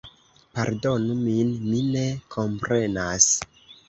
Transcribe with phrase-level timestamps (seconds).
[0.59, 2.05] Pardonu min, mi ne
[2.37, 3.29] komprenas